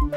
[0.00, 0.10] 关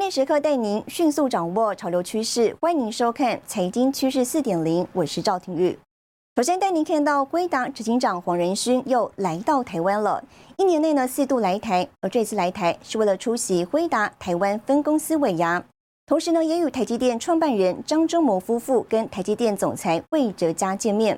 [0.00, 5.76] 键时刻带您迅速掌握潮流趋势，欢迎收看《财经趋势四点零》，我是赵廷玉。
[6.36, 10.20] 首先带您看到，辉达执行长黄仁勋又来到台湾了。
[10.56, 15.62] 一年内呢四度来台，而这次来台是为了出席辉达台湾分公司尾牙，
[16.06, 21.16] 同时呢也与台积电创办人张忠谋夫妇跟台积电总裁魏哲嘉见面。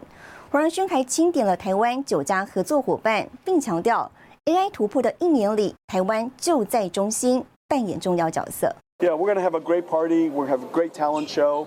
[0.50, 4.10] 黄仁勋还钦点了台湾九家合作伙伴，并强调
[4.44, 7.42] AI 突破的一年里，台湾就在中心。
[7.68, 8.76] 扮演重要角色。
[9.00, 10.30] Yeah, we're gonna have a great party.
[10.30, 11.66] We're going to have a great talent show,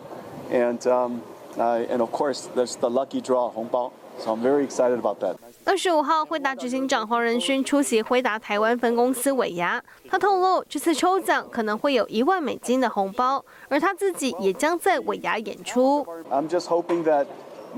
[0.49, 1.19] and um,
[1.56, 3.92] uh, and of course, there's the lucky draw 红包。
[4.20, 5.34] So I'm very excited about that.
[5.64, 16.06] 二十五号，辉达执行长黄仁勋出席辉达台湾分公司尾牙，他透露这次抽奖可能会有一万美金的红包，而他自己也将在尾牙演出。
[16.30, 17.26] I'm just hoping that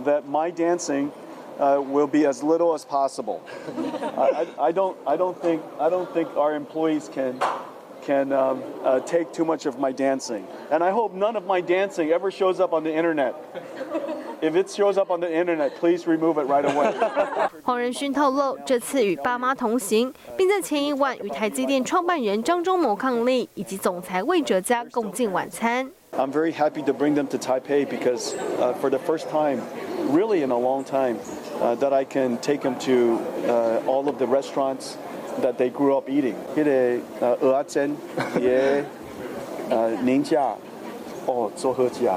[0.05, 1.09] that my dancing
[1.59, 3.39] uh, will be as little as possible.
[4.19, 7.37] I, I, I don't I don't think I don't think our employees can
[8.03, 10.45] can um, uh, take too much of my dancing.
[10.71, 13.35] And I hope none of my dancing ever shows up on the internet.
[14.41, 16.95] If it shows up on the internet, please remove it right away.
[17.65, 25.91] 黄仁勋透露，这次与爸妈同行，并在前一晚与台积电创办人张忠谋伉俪以及总裁魏哲嘉共进晚餐。
[26.13, 29.61] I'm very happy to bring them to Taipei because uh, for the first time,
[30.11, 31.17] really in a long time,
[31.61, 34.97] uh, that I can take them to uh, all of the restaurants
[35.43, 36.35] that they grew up eating.
[36.57, 37.97] 迄个呃蚵仔煎
[38.41, 38.85] 也
[39.71, 40.55] 呃宁价
[41.27, 42.09] 哦做好食，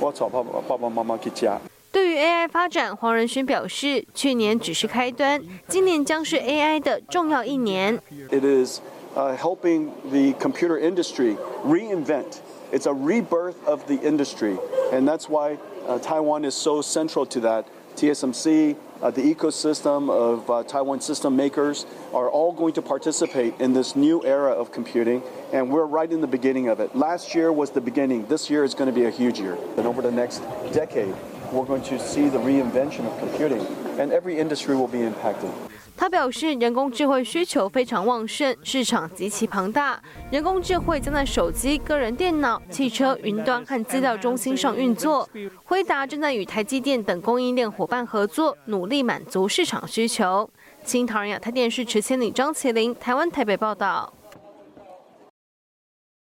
[0.00, 1.50] 我带爸爸爸爸妈妈去吃。
[1.92, 7.98] 对于 AI 发展，黄仁勋表示，去年只是开端，今年将是 AI 的重要一年。
[8.30, 8.80] It is
[9.16, 12.40] uh, helping the computer industry reinvent.
[12.70, 14.58] It's a rebirth of the industry,
[14.92, 15.56] and that's why
[15.88, 17.64] uh, Taiwan is so central to that.
[17.96, 23.73] TSMC, uh, the ecosystem of uh, Taiwan system makers are all going to participate in
[23.73, 25.23] this new era of computing,
[25.53, 26.95] and we're right in the beginning of it.
[26.95, 28.25] Last year was the beginning.
[28.27, 29.57] This year is going to be a huge year.
[29.77, 30.39] And over the next
[30.71, 31.15] decade,
[31.51, 33.61] we're going to see the reinvention of computing,
[33.99, 35.49] and every industry will be impacted.
[35.97, 40.01] 他表示，人工智慧需求非常旺盛，市场极其庞大。
[40.31, 45.29] 人工智慧将在手机、个人电脑、汽车、云端和资料中心上运作。
[45.63, 50.49] 辉达正在与台积电等供应链伙伴合作，努力满足市场需求。
[50.83, 54.11] 新桃人亚太电视持千里张麒麟，台湾台北报道。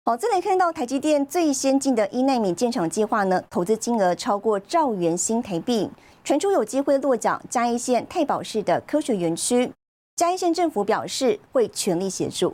[0.04, 5.88] 好，再来看到台积电最先进的一纳米建厂计划呢，投资金额超过兆元新台币。
[6.24, 9.72] 传出有机会落脚嘉义县太保市的科学园区，
[10.16, 12.52] 嘉义县政府表示会全力协助。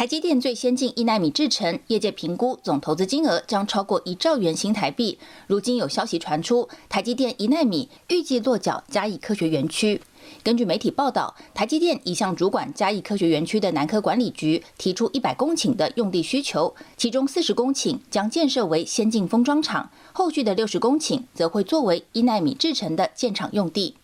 [0.00, 5.18] 台积电最先进一纳米制程，业界评估总投资金额将超过一兆元新台币。
[5.46, 10.00] 如今有消息传出，台积电一纳米预计落脚嘉义科学园区。
[10.42, 23.96] 根据媒体报道，台积电已向主管嘉义科学园区的南科管理局提出一百公顷的用地需求，其中四十公顷将建设为先进封装厂，后续的六十公顷则会作为一纳米制成的建厂用地。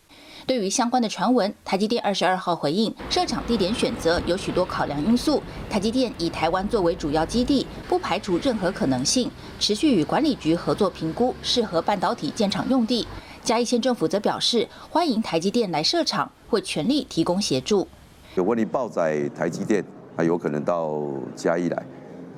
[0.47, 13.05] 对于相关的传闻，台积电二十二号回应，设厂地点选择有许多考量因素，台积电以台湾作为主要基地，不排除任何可能性，持续与管理局合作评估适合半导体建厂用地。
[13.43, 17.89] 嘉义县政府则表示，欢迎台积电来设厂，会全力提供协助。
[18.37, 19.85] 有问题报载台积电，
[20.15, 21.03] 啊有可能到
[21.35, 21.85] 嘉义来，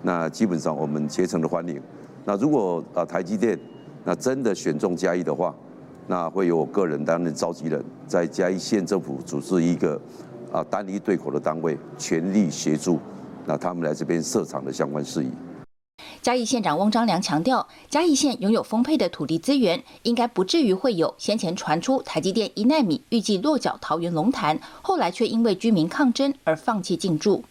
[0.00, 1.78] 那基本上我们竭诚的欢迎。
[2.24, 3.58] 那如果啊台积电
[4.02, 5.54] 那真的选中嘉义的话，
[6.10, 10.00] 那会由我个人担任召集人，在嘉义县政府组织一个
[10.50, 12.98] 啊单一对口的单位，全力协助
[13.44, 15.30] 那他们来这边设厂的相关事宜。
[16.22, 27.44] 嘉义县长翁章良强调，嘉义县拥有丰沛的土地资源，应该不至于会有先前传出台积电一纳米预计落脚桃园龙潭，后来却因为居民抗争而放弃进驻。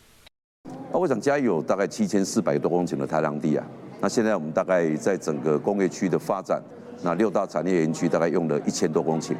[0.92, 3.64] 那我想嘉义有大概七千四百多公顷的太阳地啊，
[4.02, 6.60] 那现在我们大概在整个工业区的发展，
[7.02, 9.36] 那六大产业园区大概用了一千多公顷，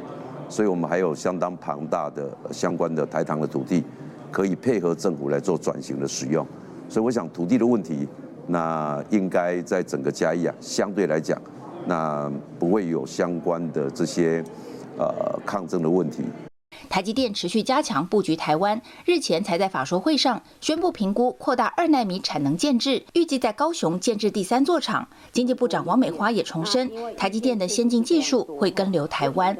[0.48, 3.84] 所以我们还有相当庞大的相关的台糖的土地，
[4.30, 6.46] 可以配合政府来做转型的使用，
[6.88, 8.08] 所以我想土地的问题。
[8.50, 11.38] 那应该在整个嘉义啊，相对来讲，
[11.86, 14.42] 那不会有相关的这些
[14.96, 16.24] 呃抗争的问题。
[16.98, 25.06] 台积电持续加强布局台湾，日前才在法说会上宣布评估扩大二纳米产能建制，预计在高雄建制第三座厂。
[25.30, 29.56] 经济部长王美花也重申，台积电的先进技术会跟留台湾。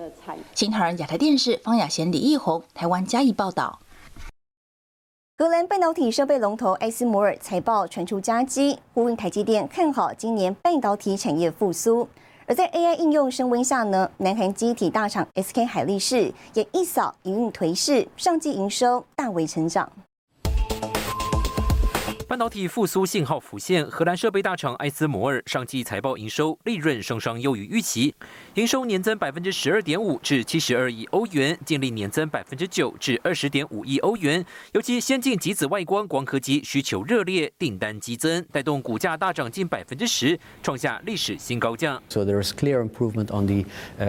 [0.52, 3.78] 新唐人亚太电视方雅贤、李义宏，台湾嘉义报道。
[5.36, 12.08] 格兰半导体设备龙头艾斯摩尔财报传出佳绩，呼应台积电看好今年半导体产业复苏。
[12.48, 19.92] 而在 AI 应用升温下呢，南韩机体大厂 SK 海力士也一扫营运颓势，上季营收大为成长。
[22.28, 28.14] 半导体复苏信号浮现，荷兰设备大厂埃斯摩尔上季财报营收利润双双优于预期，
[28.52, 34.44] 营收年增百分之十二点五至七十二亿欧元，净利年增百分之九至二十点五亿欧元。
[34.72, 41.98] 尤其先进极紫外光光刻机需求热烈，订单激增，带动股价大涨近百分之十，创下历史新高价。
[42.10, 43.64] So there is clear improvement on the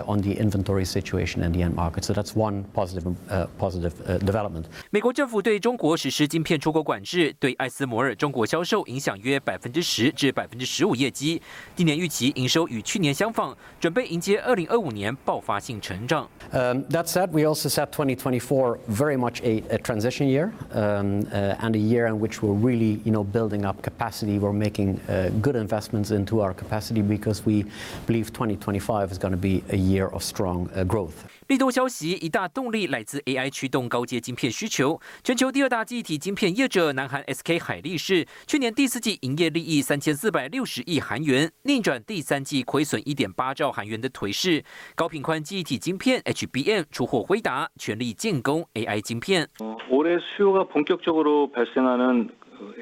[0.06, 2.04] on the inventory situation and the end market.
[2.04, 3.16] So that's one positive
[3.57, 4.66] positive development.
[4.89, 8.08] 美国政府对中国实施晶片出口管制，对埃斯摩尔。
[8.14, 11.41] 中国销售影响约百分之十至百分之十五业绩，
[11.76, 16.29] 今年预期营收与去年相仿，准备迎接二零二五年爆发性成长。
[16.52, 21.75] Um, that said, we also set 2024 very much a, a transition year um, uh, and
[21.75, 24.38] a year in which we're really, you know, building up capacity.
[24.38, 27.64] We're making uh, good investments into our capacity because we
[28.06, 31.26] believe 2025 is going to be a year of strong uh, growth.
[31.49, 35.00] 利多消息，一大动力来自 AI 驱动高阶晶片需求。
[35.23, 44.64] 全球第二大记忆体晶片业者南韩 SK 海力士，去年第四季营业利益三千四百六十亿韩元，逆转第三季亏损一点八兆韩元的颓势。
[44.94, 49.49] 高频宽记忆体晶片 HBM 出货辉达，全力进攻 AI晶片。
[49.91, 52.31] 올해수요가본격적으로발생하는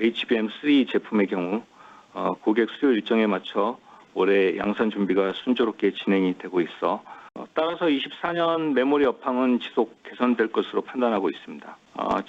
[0.00, 1.62] HBM3 제품의 경우
[2.43, 3.79] 고객수요 일정에 맞춰
[4.14, 7.03] 올해양산준비가순조롭게진행이되고있어
[7.55, 11.76] 따라서 24년 메모리 업황은 지속 개선될 것으로 판단하고 있습니다.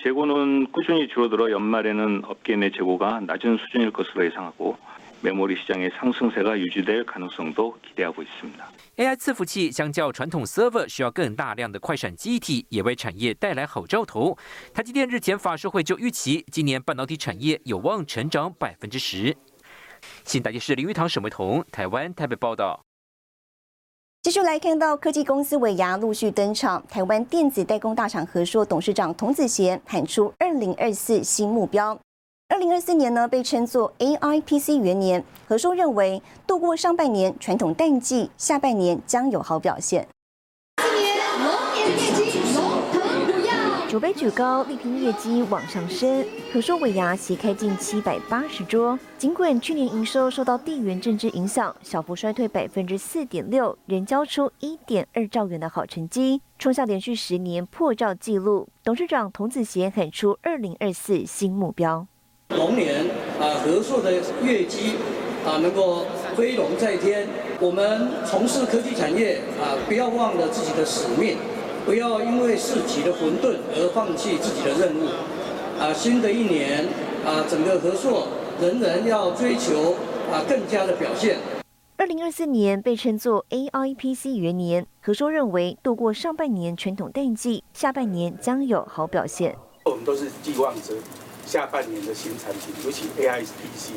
[0.02, 4.78] 재고는 꾸준히 줄어들어 연말에는 업계 내 재고가 낮은 수준일 것으로 예상하고
[5.22, 8.72] 메모리 시장의 상승세가 유지될 가능성도 기대하고 있습니다.
[9.00, 14.38] AI 伺服器相较传统 server 需要更大量的快闪记忆体，也为产业带来好兆头。
[14.74, 19.36] 台积电日前法说会就预期，今年半导体产业有望成长百分之十。
[20.26, 22.84] 新台电视林玉堂、沈维彤，台湾台北报道。
[24.29, 31.99] 继续来看到科技公司伟牙陆续登场，台湾电子代工大厂和硕董事长童子贤喊出二零二四新目标。
[32.51, 40.07] 二零二四年呢被称作 AI PC 元年，和硕认为度过上半年传统淡季，下半年将有好表现。
[43.89, 46.23] 酒杯举高，力拼业绩往上升。
[46.53, 58.69] 可说尾牙席开近七百八十桌，尽管去年营收受到地缘政治影响，小幅衰退百分之四点六，仍交出一点二兆元的好成绩，创下连续十年破兆纪录。
[58.85, 62.07] 董事长童子贤喊出二零二四新目标：
[62.51, 63.07] 龙年
[63.41, 64.13] 啊，和硕的
[64.45, 64.97] 业绩
[65.47, 66.05] 啊能够
[66.37, 67.27] 飞龙在天。
[67.59, 71.39] 我们从事科技产业啊，不要忘了自己的使命。
[71.85, 75.09] 不要因为自己的混沌而放弃自己的任务。
[75.81, 76.85] 啊，新的一年
[77.25, 78.29] 啊，整个合作
[78.61, 79.95] 仍然要追求
[80.33, 81.39] 啊更加的表现。
[81.97, 89.57] 二零二四年被称作 AI PC 元年，何硕认为度过上半年传统淡季，下半年将有好表现。
[89.85, 90.95] 我们都是寄望着
[91.47, 93.93] 下半年的新产品，尤其 AI PC，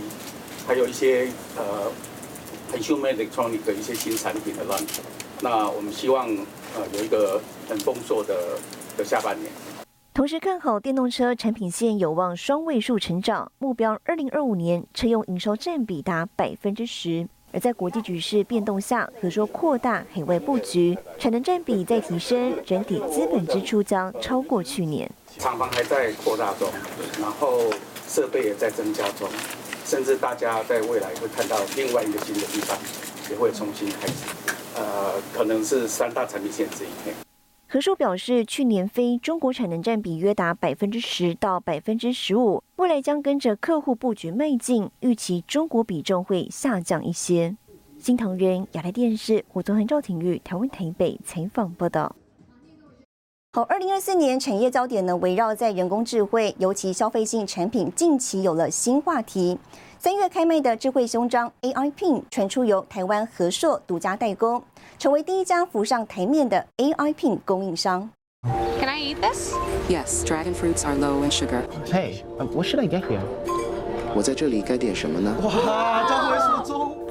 [0.68, 1.27] 还有一些
[1.57, 1.92] 呃
[2.72, 5.00] consumer electronic 的一些新产品的 launch。
[5.42, 6.27] 那我们希望
[6.76, 8.58] 呃有一个很丰硕的
[8.98, 9.52] 的下半年。
[10.14, 17.28] 同时看好电动车产品线有望双位数成长，目标二零二五年车用营收占比达百分之十。
[17.54, 25.10] 而在国际局势变动下，可说扩大海外布局，产能占比在提升，整体资本支出将超过去年。
[25.38, 26.70] 厂房还在扩大中，
[27.20, 27.60] 然后
[28.08, 29.28] 设备也在增加中，
[29.84, 32.78] 甚至大家在未来会看到另外一个新的地方，
[33.30, 34.13] 也会重新开始。
[34.82, 36.88] 呃，可能是三大产品线之一。
[37.68, 47.56] 何叔表示，去年非中国产能占比约达百分之十到百分之十五，未来将跟着客户布局迈进，预期中国比重会下降一些。
[47.98, 52.16] 新唐人亚太电视胡宗恒、赵廷玉台湾台北采访报道。
[53.54, 59.58] 好，二零二四年产业焦点呢，围绕在人工智慧，尤其消费性产品，近期有了新话题。
[60.03, 64.60] 三月开卖的智慧胸章 AI Pin 传出由台湾和硕独家代工，
[64.98, 68.10] 成为第一家浮上台面的 AI Pin 供应商。
[68.79, 69.53] Can I eat this?
[69.88, 71.62] Yes, dragon fruits are low in sugar.
[71.86, 73.20] Hey, what should I get here?
[74.15, 75.36] 我在这里该点什么呢？
[75.43, 76.00] 哇，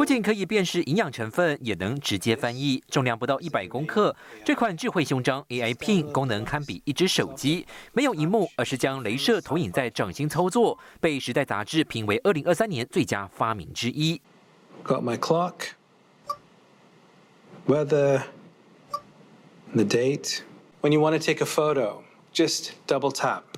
[0.00, 2.82] 不仅可以辨识营养成分，也能直接翻译。
[2.88, 14.18] 重量不到一百公克，这款智慧胸章 AI Pin 功能堪比一只手机，没有荧幕，而是将镭射投影在掌心操作，被《时代》杂志评为二零二三年最佳发明之一。
[14.84, 15.72] Got my clock,
[17.66, 18.22] weather,
[19.74, 20.38] the date.
[20.80, 21.98] When you want to take a photo,
[22.32, 23.49] just double tap.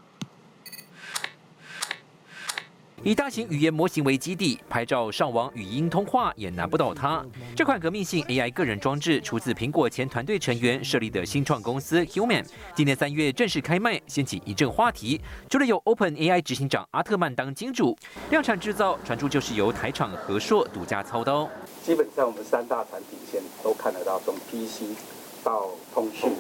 [3.04, 7.25] 以大型语言模型为基地，拍照、上网、语音通话也难不倒它。
[7.56, 12.44] 这款革命性 AI 个人装置出自苹果前团队成员设立的新创公司 Human。
[12.76, 15.21] 今年三月正式开卖，掀起一阵话题。
[15.50, 17.99] 除了有 OpenAI 执行长阿特曼当金主，
[18.30, 21.50] 量产制造传出就是由台厂和硕独家操刀。
[21.82, 24.97] 基本上我们三大产品线都看得到，从 PC
[25.42, 26.30] 到通讯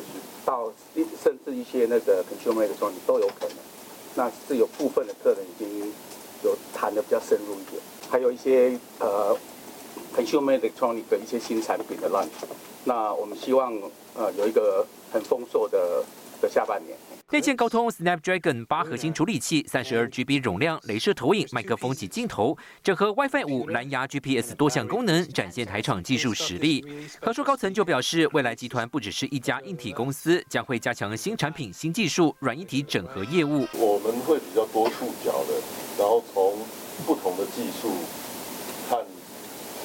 [0.44, 0.72] 到
[1.20, 3.56] 甚至一些那个 consumer 的装置都有可能。
[4.14, 5.92] 那是有部分的客人已经。
[6.42, 7.80] 有谈的比较深入一点，
[8.10, 9.36] 还有一些呃
[10.16, 12.28] ，consumer electronic 的一些新产品的 launch。
[12.84, 13.72] 那我们希望
[14.14, 16.04] 呃有一个很丰硕的
[16.40, 16.96] 的下半年。
[17.32, 26.84] 内建高通 Snapdragon 八核心处理器，三十二 GB 容量，镭射投影、麦克风及镜头，整合 WiFi 五、蓝牙 GPS 多项功能，展现台厂技术实力。
[27.22, 33.66] 和硕高层就表示，未来集团不只是一家硬体公司，将会加强新产品、新技术、软硬体整合业务。
[33.72, 35.54] 我们会比较多触角的，
[35.98, 36.58] 然后从
[37.06, 38.21] 不同的技术看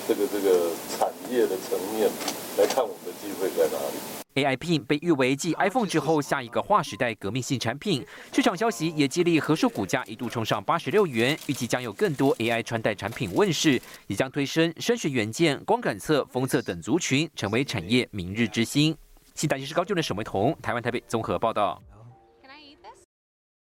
[0.08, 2.10] 这个这个产业的层面
[2.58, 3.98] 来看，我们的机会在哪里。
[4.36, 18.96] AI Pin 被誉为继 iPhone 之后下一个划时代革命性产品，市场消息也激励和硕股价一度冲上八十六元，预计将有更多 AI 穿戴产品问世，也将推升声学元件、光感测、封测等族群，成为产业明日之星。
[19.36, 21.82] 新台新是高就的沈维彤，台湾台北综合报道。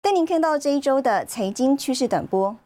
[0.01, 2.57] 带您看到这一周的财经趋势短波。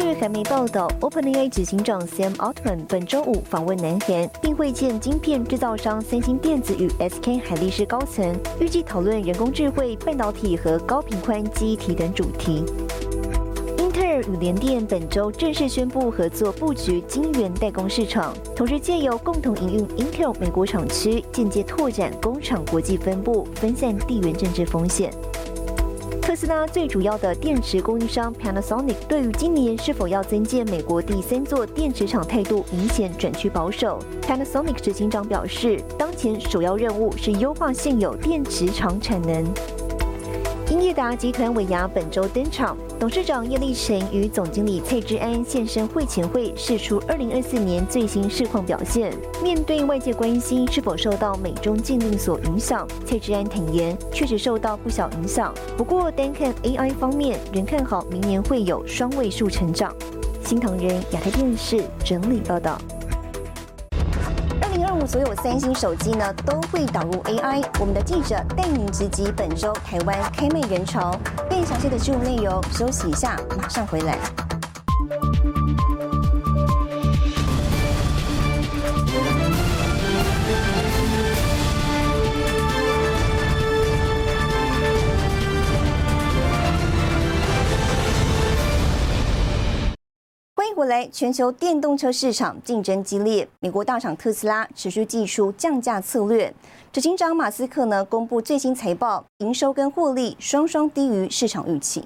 [0.00, 12.64] 据韩媒报道，OpenAI 执行长 Sam Altman 本周五访问南韩，并会见晶片制造商三星电子与 SK 海力士高层，预计讨论人工智慧、半导体和高频宽记忆体等主题。
[13.78, 25.12] 英特尔与联电本周正式宣布合作布局晶圆代工市场，同时借由共同营运 Intel 美国厂区，间接拓展工厂国际分布，分散地缘政治风险。
[26.40, 33.98] 斯拉最主要的电池供应商 Panasonic 对于今年是否要增建美国第三座电池厂态度明显转趋保守。
[34.22, 39.44] Panasonic 执行长表示，当前首要任务是优化现有电池厂产能。
[40.70, 49.10] 英业达集团尾牙本周登场，董事长叶立成与总经理蔡志安现身会前会，释出二零二四年最新市况表现。
[49.42, 55.54] 面对外界关心是否受到美中禁令所影响，蔡志安坦言，确实受到不小影响。
[55.74, 59.90] 不过单看 AI 方面，仍看好明年会有双位数成长。
[60.44, 62.78] 新唐人亚太电视整理报道。
[65.08, 67.64] 所有三星手机呢都会导入 AI。
[67.80, 72.62] 我们的记者带您直击本周台湾 K 妹人潮，更详细的新闻内容。
[72.70, 74.18] 休息一下，马上回来。
[90.88, 96.52] 来全球电动车市场竞争激烈，美国大厂特斯拉持续技术降价策略。
[96.90, 102.02] 执行长马斯克呢公布最新财报，营收跟获利双双低于市场预期。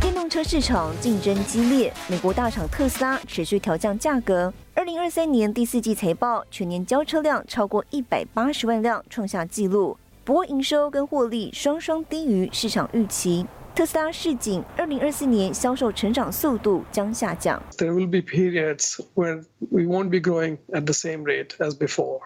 [0.00, 4.52] 电动车市场竞争激烈，美国大厂特斯拉持续调降价格。
[4.74, 9.96] 二零二三年第四季财报，全年交车量超过一百八十万辆，创下纪录。
[10.24, 13.46] 不过营收跟获利双双低于市场预期。
[13.75, 17.61] 特斯拉市井，二零二四年销售成长速度将下降。
[17.77, 22.19] There will be periods where we won't be growing at the same rate as before.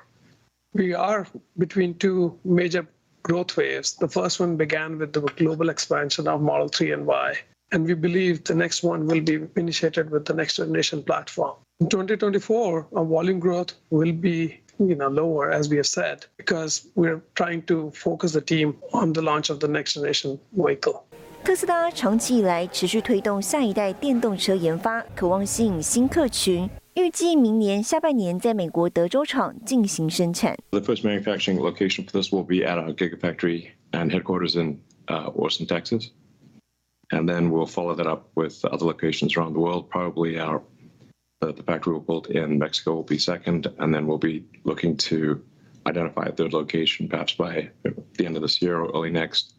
[0.74, 1.26] We are
[1.58, 2.86] between two major
[3.24, 3.96] growth waves.
[3.98, 7.36] The first one began with the global expansion of Model 3 and Y,
[7.72, 11.56] and we believe the next one will be initiated with the next generation platform.
[11.80, 16.88] In 2024, our volume growth will be you know lower as we have said because
[16.96, 21.06] we're trying to focus the team on the launch of the next generation vehicle.
[21.44, 26.70] 特斯拉长期以来持续推动下一代电动车研发，渴望吸引新客群。
[26.96, 30.58] 预计明年下半年在美国德州厂进行生产。
[30.72, 36.10] The first manufacturing location for this will be at our Gigafactory and headquarters in Austin, Texas,
[37.12, 39.90] and then we'll follow that up with other locations around the world.
[39.90, 40.62] Probably our
[41.40, 45.40] the factory we'll build in Mexico will be second, and then we'll be looking to
[45.86, 47.70] identify a third location, perhaps by
[48.18, 49.54] the end of this year or early next.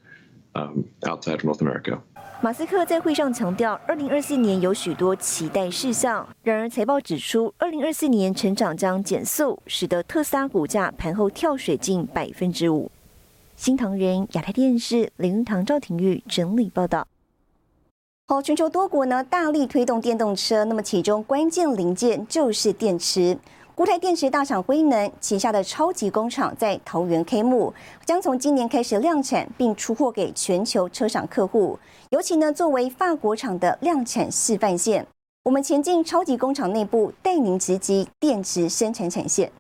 [1.02, 2.00] Outside North America。
[2.42, 6.28] 马斯克在会上强调，二零二四年有许多期待事项。
[6.44, 12.92] 然而，财报指出，二零二四年成长将减速，使得特斯拉股价盘后跳水近百分之五。
[13.56, 17.08] 新唐人亚太电视林玉堂、赵廷玉整理报道。
[18.28, 23.38] 好，全球多国呢大力推动电动车，那么其中关键零件就是电池。
[23.76, 27.74] 固态电池大厂辉能旗下的超级工厂在桃园开幕，
[28.06, 31.80] 将从今年开始量产，并出货给全球车厂客户。
[32.12, 35.08] 尤其呢，作为法国厂的量产示范线，
[35.46, 39.52] 我们前进超级工厂内部，带您直击电池生产产线。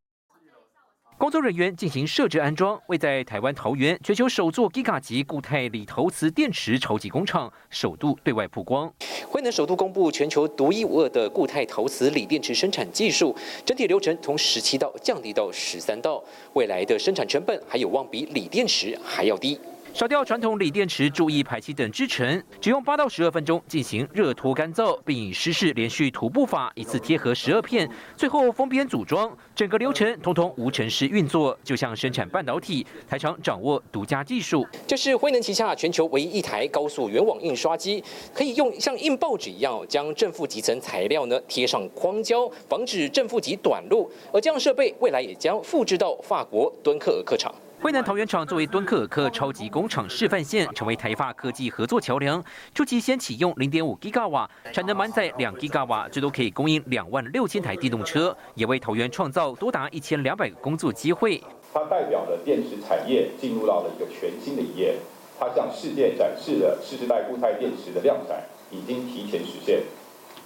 [1.24, 8.94] 工作人员进行设置安装，为在台湾桃园全球首座 Giga 级固态锂陶瓷电池超级工厂首度对外曝光。
[9.26, 13.34] 惠能首度公布全球独一无二的固态陶瓷锂电池生产技术，
[13.66, 16.22] 整体流程从十七道降低到十三道，
[16.56, 19.58] 未来的生产成本还有望比锂电池还要低。
[19.94, 32.84] 少掉传统锂电池注意排气等支撑，只用八到十二分钟进行热脱干燥，并以湿式连续涂布法一次贴合十二片，最后封边组装，整个流程通通无尘式运作，就像生产半导体。
[33.08, 44.10] 台厂掌握独家技术，这是辉能旗下全球唯一一台高速原网印刷机，可以用像印报纸一样将正负极层材料呢贴上框胶，防止正负极短路。
[44.32, 47.54] 而这样设备未来也将复制到法国敦刻尔克厂。
[47.84, 52.42] 惠南桃园厂作为敦刻尔克超级工厂示范线，成为台发科技合作桥梁。
[52.74, 61.44] 初期先启用零点五 Giga 瓦，产能满载两 Giga 瓦，最多可以供应两万六千台电动车，也为桃园创造多达一千两百个工作机会。
[61.74, 64.96] 它代表了电池产业进入到了一个全新的一页，
[65.38, 69.82] 它向世界展示了世世代固态电池的量产已经提前实现。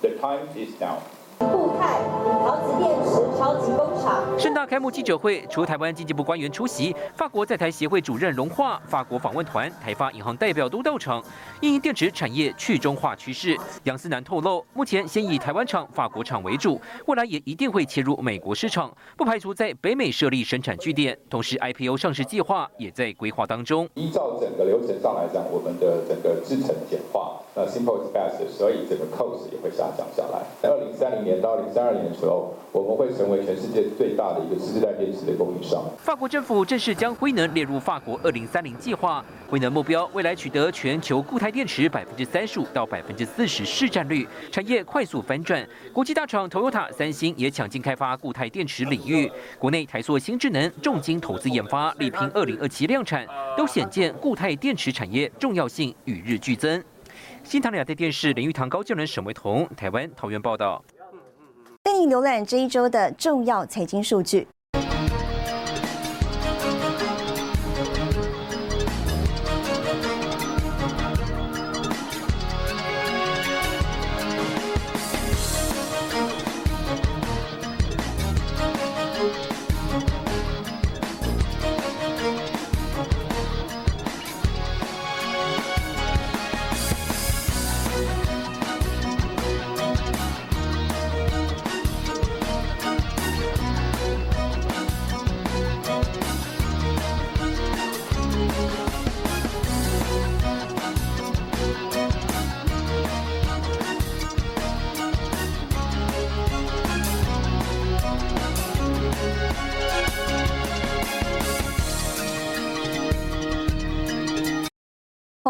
[0.02, 0.98] The time is now.
[1.38, 2.02] 固态
[2.44, 11.24] 陶瓷电池超级工厂盛大开幕记者会，除台湾经济部官员出席，法国在台协会主任荣化、法国访问团、台发银行代表都到场。
[11.62, 21.16] 因电池产业去中化趋势，杨思南透露，目前先以台湾厂、法国厂为主，未来也一定会切入美国市场，不排除在北美设立生产据点。
[21.30, 23.88] 同时，IPO 上市计划也在规划当中。
[23.94, 30.42] 依照整个流程上来讲，我们的整个制程简化，那 simple space，所以整个 cost 也会下降下来。
[30.60, 35.84] 在二零三零年到二零三二年的时候，我们会成成为全世界最大的一个次世代电池的供应商。
[35.98, 45.68] 法国政府正式将辉能列入法国二零三零计划，辉能目标未来取得全球固态电池百分之三十五到百分之四十市占率，产业快速翻转。
[45.92, 49.30] 国际大厂 Toyota、三星也抢进开发固态电池领域。
[49.60, 56.82] 国内台塑新智能重金投资研发，力拼二零二七量产，都显见固态电池产业重要性与日俱增。
[57.44, 60.82] 新唐两台电视林玉堂、高建伦、沈维彤，台湾桃园报道。
[61.88, 64.46] 带你浏览这一周的重要财经数据。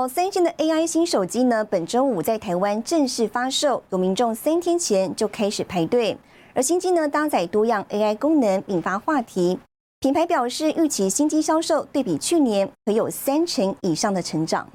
[0.08, 6.18] 三星的 AI 新手机呢，本周五在台湾正式发售，有民众三天前就开始排队。
[6.54, 9.60] 而新机呢，搭载多样 AI 功能，引发话题。
[10.00, 14.70] 品牌表示，预期新机销售对比去年可有三成以上的成长。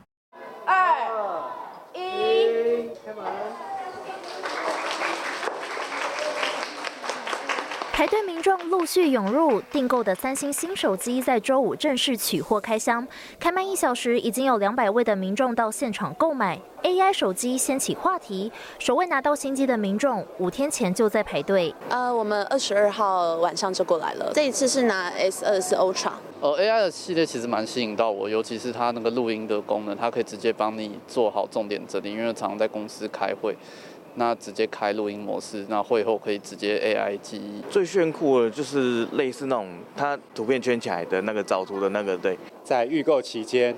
[0.66, 1.42] 二
[1.95, 2.90] 一。
[8.02, 13.06] 排队民众陆续涌入，订购的三星新手机在周五正式取货开箱。
[13.38, 18.50] 开卖一小时，已经有两百位的民众到现场购买 AI 手机，掀起话题。
[18.80, 21.72] 首位拿到新机的民众，五天前就在排队。
[21.90, 24.32] 呃，我们二十二号晚上就过来了。
[24.34, 26.10] 这一次是拿 S 二四 Ultra。
[26.40, 32.10] 呃，AI 的系列其实蛮吸引到我，尤其是它那个录音的功能，它可以直接帮你做好重点整理。
[32.10, 33.56] 因为常常在公司开会。
[34.14, 37.62] 那直接开录音模式，那会后可以直接 AI 记忆。
[37.70, 43.75] 最炫酷的就是类似那种它图片圈起来的那个找图的那个，对，在预购期间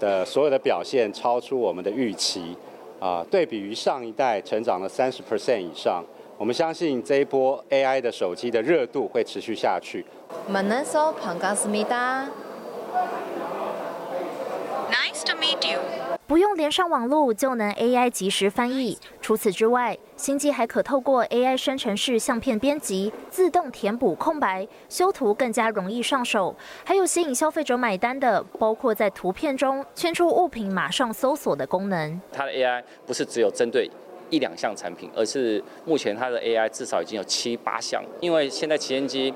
[0.00, 2.56] 的所有的表现超出我们的预期，
[2.98, 6.04] 啊、对比于上一代成长了三十 percent 以上。
[6.36, 10.04] 我们相信这一波 AI 的手机的热度会持续下去。
[10.50, 12.28] Manaso p a n g a s m i d a
[14.90, 15.78] Nice to meet you.
[16.26, 18.96] 不用连上网络就能 AI 及时翻译。
[19.20, 26.56] 除此之外，新机还可透过 AI 生成式相片编辑，自动填补空白，修图更加容易上手。
[26.82, 32.18] 还有吸引消费者买单的，包括在图片中圈出物品马上搜索的功能。
[32.32, 33.90] 它的 AI 不是只有针对
[34.30, 38.02] 一两项产品，而是目前它的 AI 至少已经有七八项。
[38.20, 39.34] 因为现在旗舰机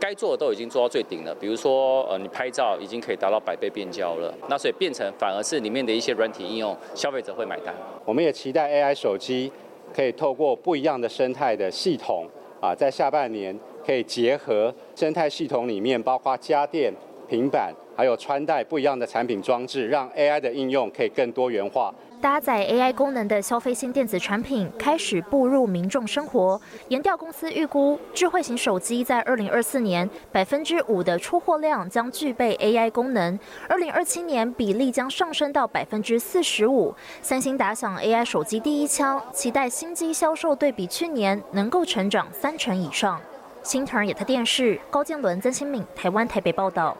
[0.00, 7.74] 该做的都已经做到最顶了，比如说呃，你拍照已经可以达到百倍变焦了，那所以变成反而是里面的一些软体应用，消费者会买单。
[8.06, 9.52] 我们也期待 AI 手机
[9.94, 12.26] 可以透过不一样的生态的系统
[12.60, 16.92] 啊，在下半年可以结合生态系统里面，包括家电、
[17.28, 17.72] 平板。
[17.96, 21.94] 还有穿戴不一样的产品装置，让 AI 的应用可以更多元化。
[22.20, 26.60] 搭载 AI 功能的消费性电子产品开始步入民众生活。
[26.88, 36.94] 研调公司预估，智慧型手机在二零二四年百分之五的出货量将具备 AI 功能，二零二七年比例将上升到百分之四十五。
[37.22, 43.18] 三星打响 AI 手机第一枪，期待新机销售对比去年能够成长三成以上。
[43.62, 46.96] 新唐亚特电视高建伦、曾新敏，台湾台北报道。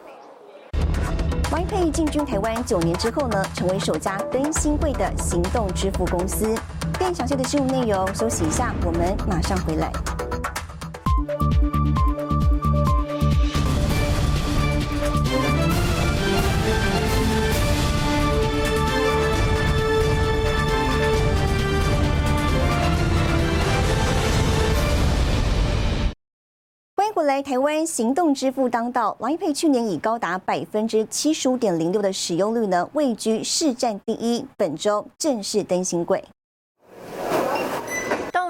[1.51, 6.55] ，YPay 进军台湾九年之后呢，成为首家登新贵的行动支付公司。
[6.97, 9.91] 更详细的新闻内容，休息一下，我们马上回来。
[27.41, 34.45] 台湾行动支付当道，Line Pay 去年以高达百分之七十五点零六的使用率呢，位居市占第一。
[34.57, 36.23] 本周正式登新柜。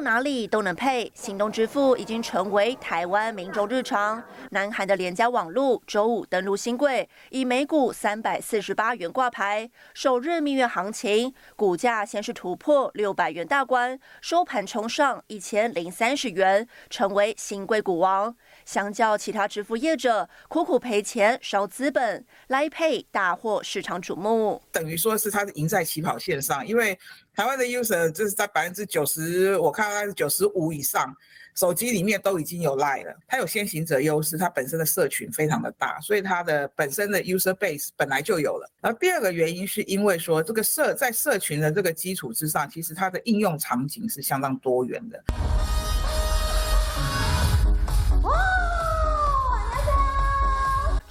[0.04, 4.22] 哪里都能配，行动支付已经成为台湾民众日常。
[4.50, 9.70] 南韩的廉价网络周五登陆新贵，以每股三百四十八元挂牌。
[9.94, 18.36] 首日蜜月行情，股价先是突破六百元大关，收盘冲上一千零三十元，成为新贵股王。
[18.72, 24.62] 相较其他支付业者，苦苦赔钱烧资本，来配大获市场瞩目。
[24.72, 26.98] 等于说是它是赢在起跑线上，因为。
[27.34, 31.16] 台湾的 user 就是在百分之九十，我看它是九十五以上，
[31.56, 33.16] 手机里面都已经有 Line 了。
[33.26, 38.70] 它有先行者优势，它本身的社群非常的大，所以它的本身的 user base 本来就有了。
[38.82, 45.24] 然后第二个原因是因为说这个社在社群的这个基础之上，其实它的应用场景是相当多元的。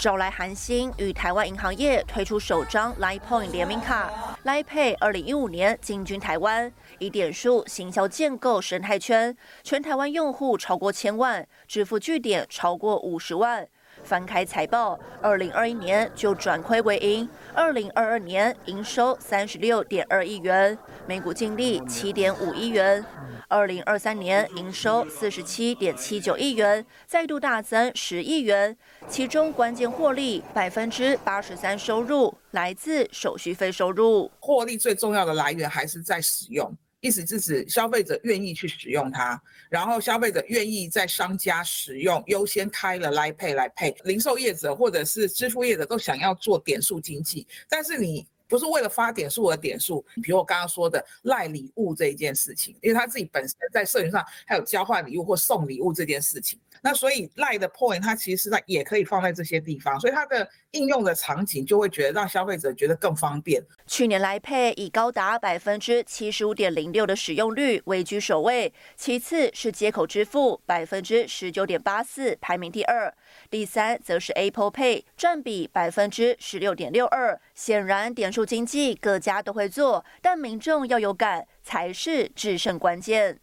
[0.00, 4.10] 找来韩星与台湾银行业推出首张 Line Point 联名卡
[4.46, 13.68] ，Line Pay 二零一五年进军台湾，以点数行销建构生态圈，全台湾用户超过千万，支付据点超过五十万。
[14.10, 23.04] 翻开财报，二零二一年就转亏为盈，二零二二年营收三十六点二亿元，每股净利七点五亿元。
[23.46, 28.76] 二零二三年营收四十七点七九亿元，再度大增十亿元，
[29.08, 48.26] 其中关键获利百分之八十三收入来自手续费收入，获利最重要的来源还是在使用，意思是指消费者愿意去使用它，然后消费者愿意在商家使用优先开了来配来配，零售业者或者是支付业者都想要做点数经济，但是你。
[48.50, 56.58] 不是为了发点数而点数，比如我刚刚说的赖礼物这一件事情，因为他自己本身在社群上还有交换礼物或送礼物这件事情。
[56.82, 63.62] 那所以赖的 point 它其实是在也可以放在这些地方，所以它的应用的场景就会觉得让消费者觉得更方便。
[63.86, 73.12] 去年来配以高达百分之七十五点零六的使用率位居首位，其次是接口支付百分之十九点八四排名第二，
[73.50, 77.38] 第三则是 Apple Pay 占比百分之十六点六二。
[77.54, 83.38] 显然点数经济各家都会做，但民众要有感才是制胜关键。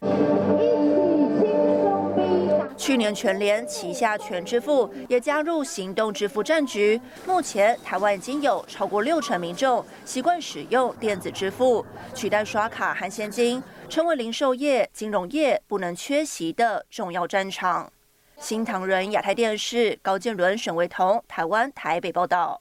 [2.88, 6.98] 去年全联旗下全支付也加入行动支付战局。
[7.26, 17.92] 目前台湾已经有超过六成民众习惯使用电子支付，取代刷卡和现金，成为零售业、金融业不能缺席的重要战场。
[18.38, 22.58] 新唐人亚太电视高建伦、沈维彤，台湾台北报道。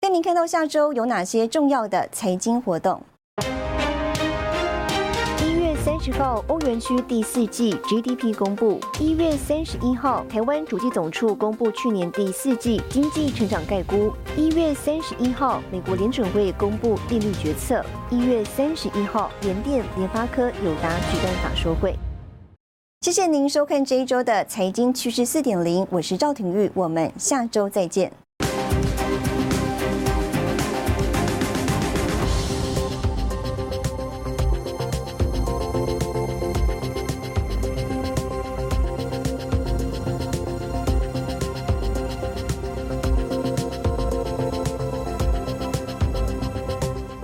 [0.00, 3.00] 带您看到下周有哪些重要的财经活动。
[6.08, 8.80] 三十号，欧元区第四季 GDP 公布。
[8.98, 14.10] 一月三十一号，台湾主计总处公布去年第四季经济成长概估。
[14.34, 17.84] 一月三十一号，美国联准会公布利率决策。
[18.08, 21.94] 一月三十一号，联电、联发科、友达举办法说会。
[23.02, 28.10] 谢谢您收看这一周的财经趋势四点零，我是赵廷玉，我们下周再见。